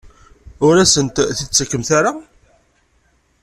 Ur 0.65 0.75
asent-t-id-tettakemt 0.83 1.89
ara? 1.97 2.11